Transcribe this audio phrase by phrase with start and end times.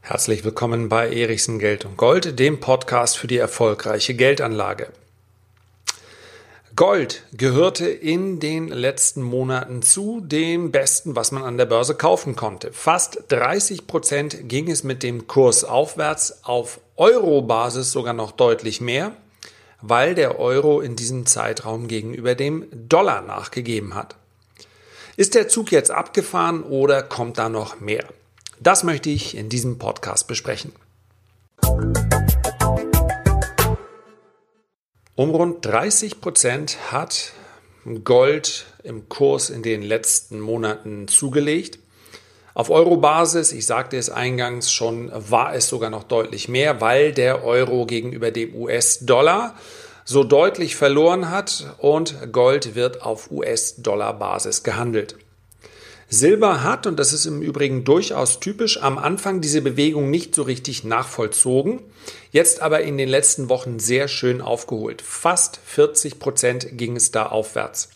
[0.00, 4.88] Herzlich willkommen bei Erichsen Geld und Gold, dem Podcast für die erfolgreiche Geldanlage.
[6.76, 12.36] Gold gehörte in den letzten Monaten zu dem Besten, was man an der Börse kaufen
[12.36, 12.72] konnte.
[12.72, 19.12] Fast 30 Prozent ging es mit dem Kurs aufwärts, auf Euro-Basis sogar noch deutlich mehr,
[19.80, 24.16] weil der Euro in diesem Zeitraum gegenüber dem Dollar nachgegeben hat.
[25.18, 28.04] Ist der Zug jetzt abgefahren oder kommt da noch mehr?
[28.60, 30.72] Das möchte ich in diesem Podcast besprechen.
[35.14, 37.32] Um rund 30 Prozent hat
[38.04, 41.78] Gold im Kurs in den letzten Monaten zugelegt.
[42.52, 47.42] Auf Euro-Basis, ich sagte es eingangs schon, war es sogar noch deutlich mehr, weil der
[47.42, 49.54] Euro gegenüber dem US-Dollar
[50.08, 55.16] so deutlich verloren hat und Gold wird auf US-Dollar-Basis gehandelt.
[56.08, 60.44] Silber hat, und das ist im Übrigen durchaus typisch, am Anfang diese Bewegung nicht so
[60.44, 61.80] richtig nachvollzogen,
[62.30, 65.02] jetzt aber in den letzten Wochen sehr schön aufgeholt.
[65.02, 67.88] Fast 40 Prozent ging es da aufwärts.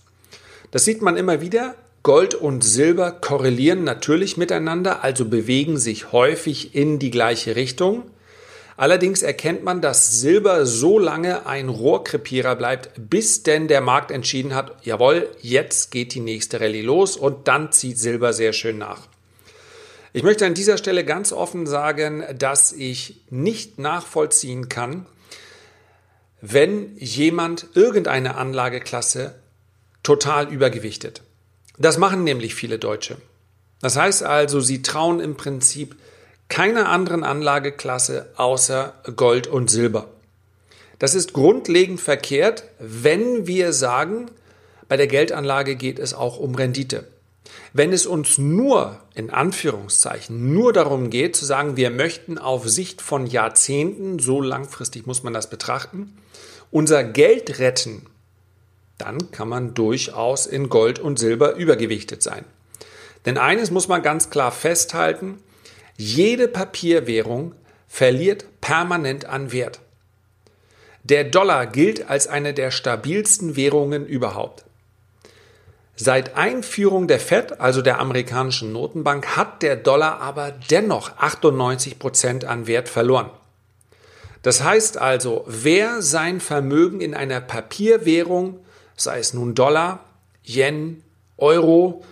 [0.72, 1.76] Das sieht man immer wieder.
[2.02, 8.10] Gold und Silber korrelieren natürlich miteinander, also bewegen sich häufig in die gleiche Richtung.
[8.80, 14.54] Allerdings erkennt man, dass Silber so lange ein Rohrkrepierer bleibt, bis denn der Markt entschieden
[14.54, 19.06] hat, jawohl, jetzt geht die nächste Rallye los und dann zieht Silber sehr schön nach.
[20.14, 25.04] Ich möchte an dieser Stelle ganz offen sagen, dass ich nicht nachvollziehen kann,
[26.40, 29.34] wenn jemand irgendeine Anlageklasse
[30.02, 31.20] total übergewichtet.
[31.76, 33.18] Das machen nämlich viele Deutsche.
[33.82, 35.96] Das heißt also, sie trauen im Prinzip
[36.50, 40.08] keiner anderen Anlageklasse außer Gold und Silber.
[40.98, 44.26] Das ist grundlegend verkehrt, wenn wir sagen,
[44.88, 47.06] bei der Geldanlage geht es auch um Rendite.
[47.72, 53.00] Wenn es uns nur, in Anführungszeichen, nur darum geht zu sagen, wir möchten auf Sicht
[53.00, 56.18] von Jahrzehnten, so langfristig muss man das betrachten,
[56.70, 58.06] unser Geld retten,
[58.98, 62.44] dann kann man durchaus in Gold und Silber übergewichtet sein.
[63.24, 65.38] Denn eines muss man ganz klar festhalten,
[66.00, 67.54] jede Papierwährung
[67.86, 69.80] verliert permanent an Wert.
[71.04, 74.64] Der Dollar gilt als eine der stabilsten Währungen überhaupt.
[75.96, 82.46] Seit Einführung der Fed, also der amerikanischen Notenbank, hat der Dollar aber dennoch 98 Prozent
[82.46, 83.28] an Wert verloren.
[84.40, 88.60] Das heißt also, wer sein Vermögen in einer Papierwährung,
[88.96, 90.02] sei es nun Dollar,
[90.46, 91.02] Yen,
[91.36, 92.02] Euro,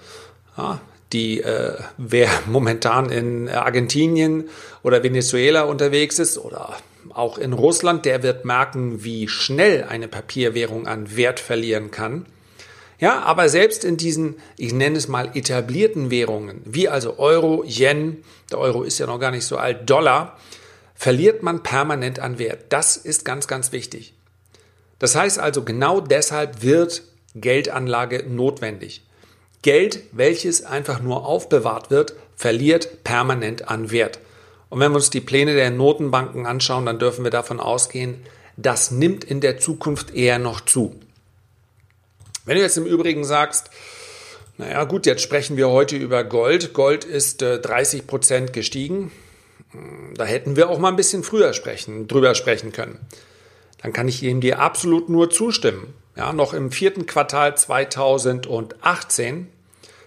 [0.59, 0.83] ja,
[1.13, 4.49] die, äh, wer momentan in Argentinien
[4.83, 6.77] oder Venezuela unterwegs ist oder
[7.15, 12.27] auch in Russland, der wird merken, wie schnell eine Papierwährung an Wert verlieren kann.
[13.01, 18.25] Ja, aber selbst in diesen, ich nenne es mal etablierten Währungen, wie also Euro, Yen,
[18.51, 20.37] der Euro ist ja noch gar nicht so alt, Dollar,
[20.95, 22.67] verliert man permanent an Wert.
[22.71, 24.15] Das ist ganz, ganz wichtig.
[24.99, 27.03] Das heißt also, genau deshalb wird
[27.37, 29.07] Geldanlage notwendig.
[29.63, 34.21] Geld, welches einfach nur aufbewahrt wird, verliert permanent an Wert.
[34.71, 38.23] Und wenn wir uns die Pläne der Notenbanken anschauen, dann dürfen wir davon ausgehen,
[38.57, 40.95] das nimmt in der Zukunft eher noch zu.
[42.45, 43.71] Wenn du jetzt im Übrigen sagst,
[44.57, 46.75] naja gut, jetzt sprechen wir heute über Gold.
[46.75, 49.13] Gold ist äh, 30 Prozent gestiegen.
[50.15, 52.99] Da hätten wir auch mal ein bisschen früher sprechen, drüber sprechen können.
[53.83, 55.95] Dann kann ich Ihnen dir absolut nur zustimmen.
[56.19, 59.49] Ja, noch im vierten Quartal 2018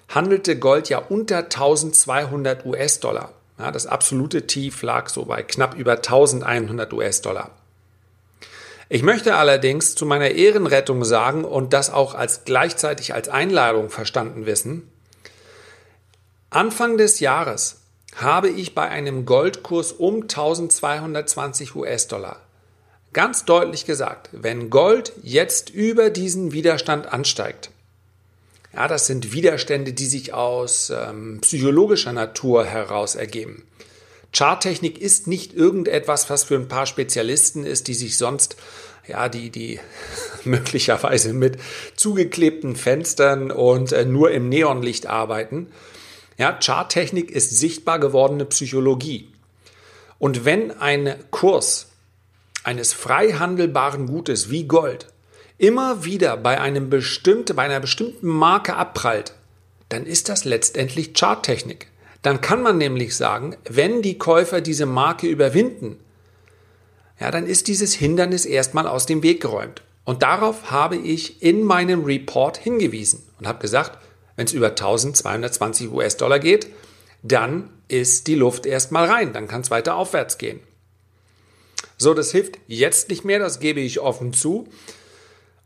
[0.10, 3.32] handelte Gold ja unter 1200 US-Dollar.
[3.58, 7.52] Ja, das absolute Tief lag so bei knapp über 1100 US-Dollar.
[8.90, 14.46] Ich möchte allerdings zu meiner Ehrenrettung sagen und das auch als gleichzeitig als Einladung verstanden
[14.46, 14.92] wissen.
[16.50, 17.84] Anfang des Jahres
[18.18, 22.42] habe ich bei einem Goldkurs um 1220 US-Dollar
[23.14, 27.70] Ganz deutlich gesagt, wenn Gold jetzt über diesen Widerstand ansteigt,
[28.74, 33.66] ja, das sind Widerstände, die sich aus ähm, psychologischer Natur heraus ergeben.
[34.34, 38.56] Charttechnik ist nicht irgendetwas, was für ein paar Spezialisten ist, die sich sonst,
[39.06, 39.82] ja, die, die
[40.46, 41.58] möglicherweise mit
[41.97, 45.68] zugeklebten Fenstern und äh, nur im Neonlicht arbeiten.
[46.38, 49.28] Ja, Charttechnik ist sichtbar gewordene Psychologie.
[50.18, 51.91] Und wenn ein Kurs
[52.63, 55.08] eines frei handelbaren Gutes wie Gold
[55.61, 59.35] immer wieder bei, einem bestimmte, bei einer bestimmten Marke abprallt,
[59.90, 61.87] dann ist das letztendlich Charttechnik.
[62.23, 65.99] Dann kann man nämlich sagen, wenn die Käufer diese Marke überwinden,
[67.19, 69.84] ja, dann ist dieses Hindernis erstmal aus dem Weg geräumt.
[70.03, 73.99] Und darauf habe ich in meinem Report hingewiesen und habe gesagt,
[74.35, 76.67] Wenn es über 1220 US-Dollar geht,
[77.22, 80.61] dann ist die Luft erstmal rein, dann kann es weiter aufwärts gehen.
[82.02, 84.68] So, das hilft jetzt nicht mehr, das gebe ich offen zu.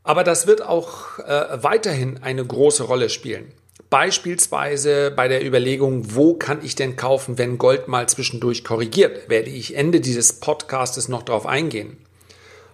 [0.04, 3.54] Aber das wird auch äh, weiterhin eine große Rolle spielen.
[3.90, 9.50] Beispielsweise bei der Überlegung, wo kann ich denn kaufen, wenn Gold mal zwischendurch korrigiert, werde
[9.50, 11.96] ich Ende dieses Podcastes noch darauf eingehen.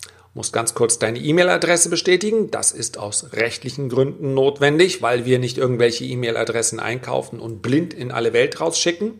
[0.05, 2.51] Du musst ganz kurz deine E-Mail-Adresse bestätigen.
[2.51, 8.11] Das ist aus rechtlichen Gründen notwendig, weil wir nicht irgendwelche E-Mail-Adressen einkaufen und blind in
[8.11, 9.13] alle Welt rausschicken.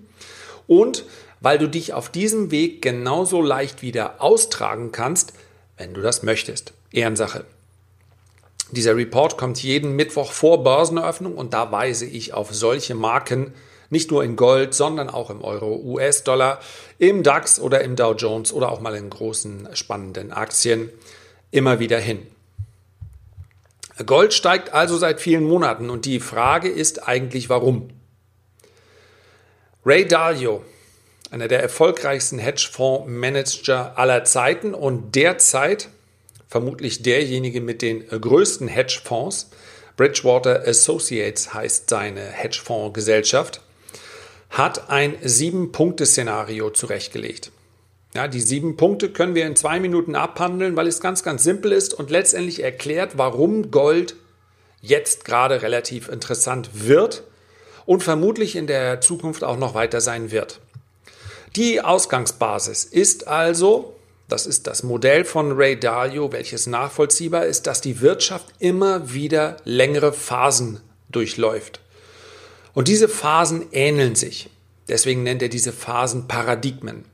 [0.67, 1.05] Und
[1.41, 5.33] weil du dich auf diesem Weg genauso leicht wieder austragen kannst,
[5.77, 6.73] wenn du das möchtest.
[6.93, 7.45] Ehrensache.
[8.71, 13.53] Dieser Report kommt jeden Mittwoch vor Börseneröffnung und da weise ich auf solche Marken
[13.93, 16.61] nicht nur in Gold, sondern auch im Euro, US-Dollar,
[16.99, 20.89] im DAX oder im Dow Jones oder auch mal in großen spannenden Aktien
[21.51, 22.27] immer wieder hin.
[24.07, 27.91] Gold steigt also seit vielen Monaten und die Frage ist eigentlich warum.
[29.85, 30.65] Ray Dalio,
[31.31, 35.91] einer der erfolgreichsten Hedgefondsmanager aller Zeiten und derzeit
[36.49, 39.51] vermutlich derjenige mit den größten Hedgefonds.
[39.99, 43.61] Bridgewater Associates heißt seine Hedgefondsgesellschaft,
[44.53, 47.51] hat ein Sieben-Punkte-Szenario zurechtgelegt.
[48.15, 51.73] Ja, die sieben Punkte können wir in zwei Minuten abhandeln, weil es ganz, ganz simpel
[51.73, 54.17] ist und letztendlich erklärt, warum Gold
[54.83, 57.25] jetzt gerade relativ interessant wird
[57.87, 60.61] und vermutlich in der Zukunft auch noch weiter sein wird.
[61.57, 63.97] Die Ausgangsbasis ist also
[64.33, 69.59] das ist das Modell von Ray Dalio, welches nachvollziehbar ist, dass die Wirtschaft immer wieder
[69.65, 71.82] längere Phasen durchläuft.
[72.75, 74.51] Und diese Phasen ähneln sich.
[74.89, 77.05] Deswegen nennt er diese Phasen Paradigmen.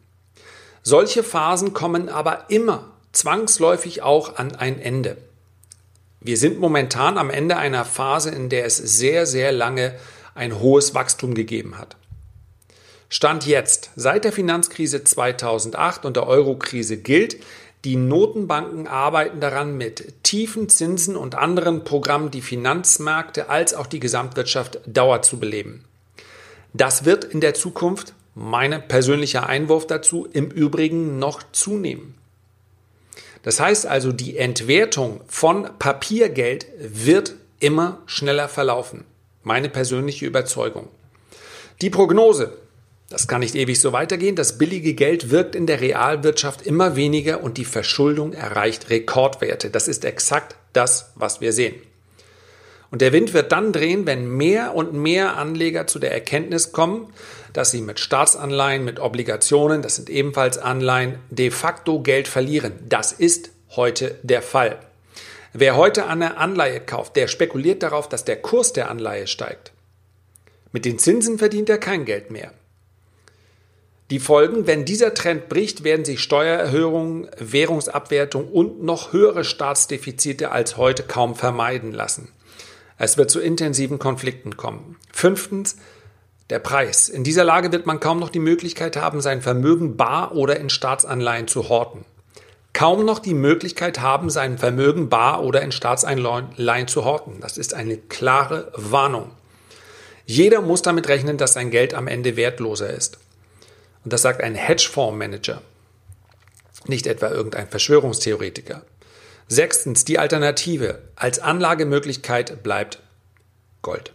[0.82, 5.16] Solche Phasen kommen aber immer zwangsläufig auch an ein Ende.
[6.20, 9.94] Wir sind momentan am Ende einer Phase, in der es sehr, sehr lange
[10.34, 11.96] ein hohes Wachstum gegeben hat.
[13.08, 17.38] Stand jetzt, seit der Finanzkrise 2008 und der Eurokrise gilt,
[17.88, 23.98] die Notenbanken arbeiten daran, mit tiefen Zinsen und anderen Programmen die Finanzmärkte als auch die
[23.98, 25.86] Gesamtwirtschaft dauer zu beleben.
[26.74, 32.14] Das wird in der Zukunft, mein persönlicher Einwurf dazu, im Übrigen noch zunehmen.
[33.42, 39.04] Das heißt also, die Entwertung von Papiergeld wird immer schneller verlaufen.
[39.44, 40.88] Meine persönliche Überzeugung.
[41.80, 42.52] Die Prognose
[43.10, 44.36] das kann nicht ewig so weitergehen.
[44.36, 49.70] Das billige Geld wirkt in der Realwirtschaft immer weniger und die Verschuldung erreicht Rekordwerte.
[49.70, 51.74] Das ist exakt das, was wir sehen.
[52.90, 57.12] Und der Wind wird dann drehen, wenn mehr und mehr Anleger zu der Erkenntnis kommen,
[57.52, 62.72] dass sie mit Staatsanleihen, mit Obligationen, das sind ebenfalls Anleihen, de facto Geld verlieren.
[62.88, 64.78] Das ist heute der Fall.
[65.52, 69.72] Wer heute eine Anleihe kauft, der spekuliert darauf, dass der Kurs der Anleihe steigt.
[70.72, 72.52] Mit den Zinsen verdient er kein Geld mehr.
[74.10, 80.78] Die Folgen, wenn dieser Trend bricht, werden sich Steuererhöhungen, Währungsabwertung und noch höhere Staatsdefizite als
[80.78, 82.32] heute kaum vermeiden lassen.
[82.96, 84.96] Es wird zu intensiven Konflikten kommen.
[85.12, 85.76] Fünftens,
[86.48, 87.10] der Preis.
[87.10, 90.70] In dieser Lage wird man kaum noch die Möglichkeit haben, sein Vermögen bar oder in
[90.70, 92.06] Staatsanleihen zu horten.
[92.72, 97.40] Kaum noch die Möglichkeit haben, sein Vermögen bar oder in Staatsanleihen zu horten.
[97.40, 99.32] Das ist eine klare Warnung.
[100.24, 103.18] Jeder muss damit rechnen, dass sein Geld am Ende wertloser ist.
[104.08, 105.60] Und das sagt ein Hedgefondsmanager,
[106.86, 108.80] nicht etwa irgendein Verschwörungstheoretiker.
[109.48, 113.00] Sechstens, die Alternative als Anlagemöglichkeit bleibt
[113.82, 114.14] Gold.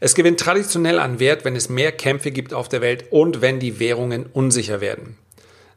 [0.00, 3.60] Es gewinnt traditionell an Wert, wenn es mehr Kämpfe gibt auf der Welt und wenn
[3.60, 5.16] die Währungen unsicher werden.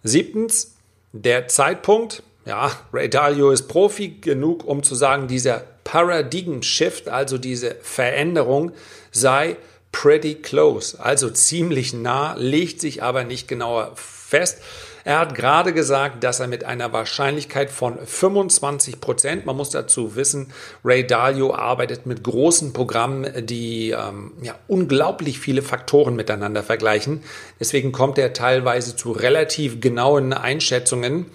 [0.01, 0.77] Siebtens,
[1.11, 7.37] der Zeitpunkt, ja, Ray Dalio ist Profi genug, um zu sagen, dieser Paradigm Shift, also
[7.37, 8.71] diese Veränderung,
[9.11, 9.57] sei
[9.91, 14.59] pretty close, also ziemlich nah, legt sich aber nicht genauer fest.
[15.03, 20.15] Er hat gerade gesagt, dass er mit einer Wahrscheinlichkeit von 25 Prozent, man muss dazu
[20.15, 20.53] wissen,
[20.85, 27.23] Ray Dalio arbeitet mit großen Programmen, die ähm, ja, unglaublich viele Faktoren miteinander vergleichen.
[27.59, 31.25] Deswegen kommt er teilweise zu relativ genauen Einschätzungen,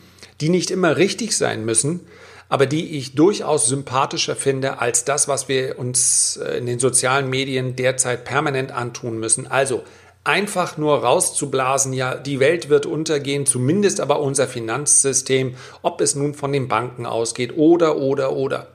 [0.40, 2.06] die nicht immer richtig sein müssen,
[2.48, 7.28] aber die ich durchaus sympathischer finde als das, was wir uns äh, in den sozialen
[7.28, 9.46] Medien derzeit permanent antun müssen.
[9.46, 9.82] Also
[10.24, 16.34] einfach nur rauszublasen, ja, die Welt wird untergehen, zumindest aber unser Finanzsystem, ob es nun
[16.34, 18.68] von den Banken ausgeht oder, oder, oder.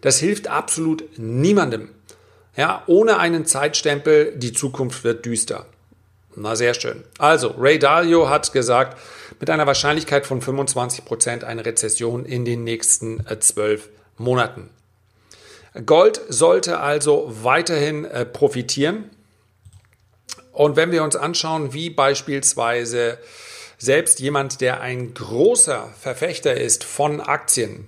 [0.00, 1.88] Das hilft absolut niemandem.
[2.56, 5.66] Ja, ohne einen Zeitstempel, die Zukunft wird düster.
[6.36, 7.04] Na, sehr schön.
[7.18, 8.98] Also, Ray Dalio hat gesagt,
[9.40, 14.70] mit einer Wahrscheinlichkeit von 25 Prozent eine Rezession in den nächsten äh, zwölf Monaten.
[15.86, 19.10] Gold sollte also weiterhin äh, profitieren.
[20.52, 23.18] Und wenn wir uns anschauen, wie beispielsweise
[23.78, 27.86] selbst jemand, der ein großer Verfechter ist von Aktien,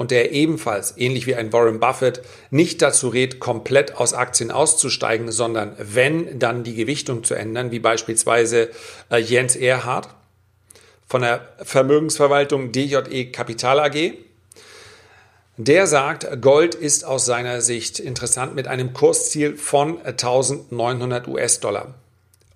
[0.00, 5.30] und der ebenfalls, ähnlich wie ein Warren Buffett, nicht dazu rät, komplett aus Aktien auszusteigen,
[5.30, 8.70] sondern wenn, dann die Gewichtung zu ändern, wie beispielsweise
[9.10, 10.08] äh, Jens Erhardt
[11.06, 14.14] von der Vermögensverwaltung DJE Kapital AG.
[15.58, 21.92] Der sagt, Gold ist aus seiner Sicht interessant mit einem Kursziel von 1900 US-Dollar.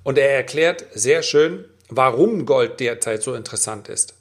[0.03, 4.15] Und er erklärt sehr schön, warum Gold derzeit so interessant ist.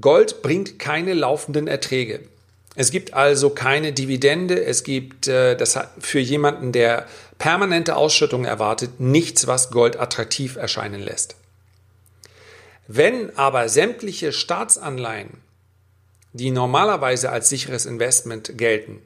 [0.00, 2.20] Gold bringt keine laufenden Erträge.
[2.74, 7.06] Es gibt also keine Dividende, es gibt äh, das für jemanden, der
[7.38, 11.36] permanente Ausschüttung erwartet, nichts, was Gold attraktiv erscheinen lässt.
[12.86, 15.38] Wenn aber sämtliche Staatsanleihen,
[16.34, 19.00] die normalerweise als sicheres Investment gelten,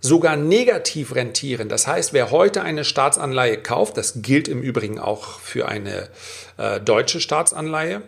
[0.00, 1.68] sogar negativ rentieren.
[1.68, 6.08] Das heißt, wer heute eine Staatsanleihe kauft, das gilt im Übrigen auch für eine
[6.56, 8.02] äh, deutsche Staatsanleihe,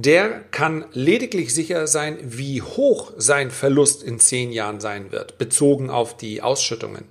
[0.00, 5.90] der kann lediglich sicher sein, wie hoch sein Verlust in zehn Jahren sein wird, bezogen
[5.90, 7.04] auf die Ausschüttungen.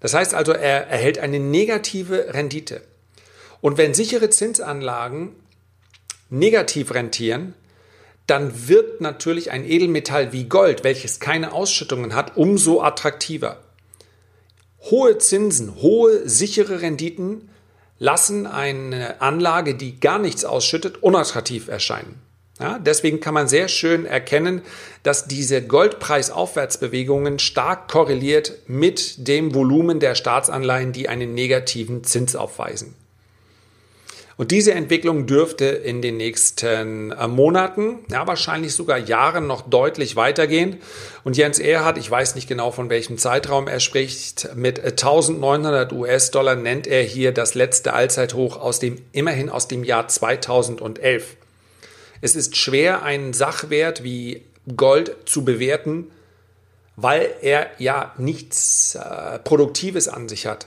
[0.00, 2.80] Das heißt also, er erhält eine negative Rendite.
[3.60, 5.36] Und wenn sichere Zinsanlagen
[6.30, 7.52] negativ rentieren,
[8.26, 13.62] dann wird natürlich ein Edelmetall wie Gold, welches keine Ausschüttungen hat, umso attraktiver.
[14.90, 17.50] Hohe Zinsen, hohe sichere Renditen
[17.98, 22.20] lassen eine Anlage, die gar nichts ausschüttet, unattraktiv erscheinen.
[22.58, 24.62] Ja, deswegen kann man sehr schön erkennen,
[25.02, 32.94] dass diese Goldpreisaufwärtsbewegungen stark korreliert mit dem Volumen der Staatsanleihen, die einen negativen Zins aufweisen.
[34.38, 40.14] Und diese Entwicklung dürfte in den nächsten äh, Monaten, ja wahrscheinlich sogar Jahren noch deutlich
[40.14, 40.76] weitergehen.
[41.24, 46.54] Und Jens Erhardt, ich weiß nicht genau von welchem Zeitraum er spricht, mit 1900 US-Dollar
[46.54, 51.36] nennt er hier das letzte Allzeithoch aus dem, immerhin aus dem Jahr 2011.
[52.20, 54.42] Es ist schwer, einen Sachwert wie
[54.76, 56.10] Gold zu bewerten,
[56.96, 60.66] weil er ja nichts äh, Produktives an sich hat.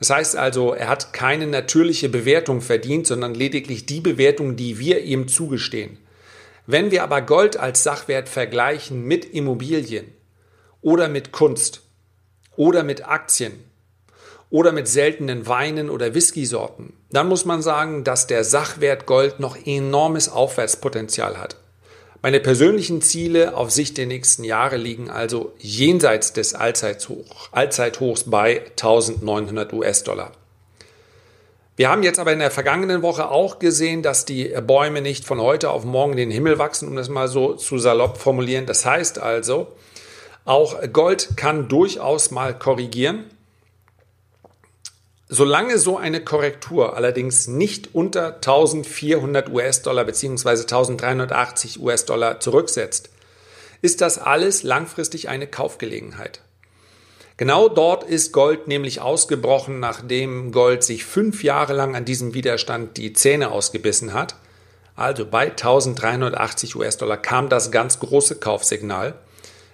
[0.00, 5.02] Das heißt also, er hat keine natürliche Bewertung verdient, sondern lediglich die Bewertung, die wir
[5.02, 5.98] ihm zugestehen.
[6.66, 10.06] Wenn wir aber Gold als Sachwert vergleichen mit Immobilien
[10.80, 11.82] oder mit Kunst
[12.56, 13.52] oder mit Aktien
[14.48, 19.56] oder mit seltenen Weinen oder Whiskysorten, dann muss man sagen, dass der Sachwert Gold noch
[19.66, 21.56] enormes Aufwärtspotenzial hat.
[22.22, 28.60] Meine persönlichen Ziele auf Sicht der nächsten Jahre liegen also jenseits des Allzeithoch, Allzeithochs bei
[28.72, 30.32] 1900 US-Dollar.
[31.76, 35.40] Wir haben jetzt aber in der vergangenen Woche auch gesehen, dass die Bäume nicht von
[35.40, 38.66] heute auf morgen den Himmel wachsen, um das mal so zu salopp formulieren.
[38.66, 39.68] Das heißt also,
[40.44, 43.24] auch Gold kann durchaus mal korrigieren.
[45.32, 50.48] Solange so eine Korrektur allerdings nicht unter 1400 US-Dollar bzw.
[50.48, 53.10] 1380 US-Dollar zurücksetzt,
[53.80, 56.40] ist das alles langfristig eine Kaufgelegenheit.
[57.36, 62.96] Genau dort ist Gold nämlich ausgebrochen, nachdem Gold sich fünf Jahre lang an diesem Widerstand
[62.96, 64.34] die Zähne ausgebissen hat.
[64.96, 69.14] Also bei 1380 US-Dollar kam das ganz große Kaufsignal.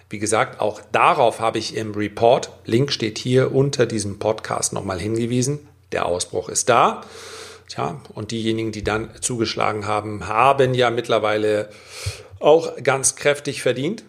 [0.09, 5.01] Wie gesagt, auch darauf habe ich im Report, Link steht hier unter diesem Podcast nochmal
[5.01, 5.67] hingewiesen.
[5.93, 7.03] Der Ausbruch ist da.
[7.69, 11.71] Tja, und diejenigen, die dann zugeschlagen haben, haben ja mittlerweile
[12.39, 14.05] auch ganz kräftig verdient.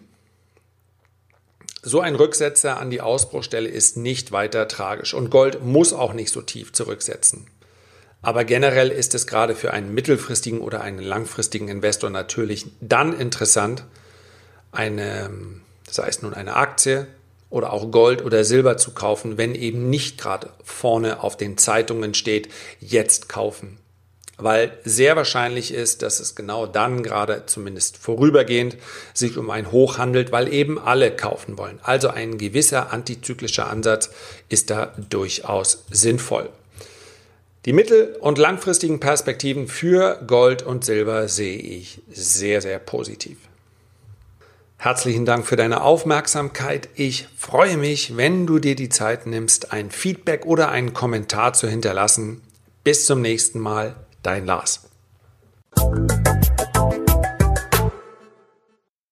[1.82, 6.30] So ein Rücksetzer an die Ausbruchstelle ist nicht weiter tragisch und Gold muss auch nicht
[6.30, 7.46] so tief zurücksetzen.
[8.20, 13.84] Aber generell ist es gerade für einen mittelfristigen oder einen langfristigen Investor natürlich dann interessant,
[14.72, 15.30] eine
[15.90, 17.06] sei es nun eine Aktie
[17.50, 22.14] oder auch Gold oder Silber zu kaufen, wenn eben nicht gerade vorne auf den Zeitungen
[22.14, 22.48] steht,
[22.80, 23.78] jetzt kaufen.
[24.40, 28.76] Weil sehr wahrscheinlich ist, dass es genau dann gerade zumindest vorübergehend
[29.12, 31.80] sich um ein Hoch handelt, weil eben alle kaufen wollen.
[31.82, 34.10] Also ein gewisser antizyklischer Ansatz
[34.48, 36.50] ist da durchaus sinnvoll.
[37.64, 43.38] Die mittel- und langfristigen Perspektiven für Gold und Silber sehe ich sehr, sehr positiv.
[44.80, 46.88] Herzlichen Dank für deine Aufmerksamkeit.
[46.94, 51.66] Ich freue mich, wenn du dir die Zeit nimmst, ein Feedback oder einen Kommentar zu
[51.68, 52.42] hinterlassen.
[52.84, 54.88] Bis zum nächsten Mal, dein Lars.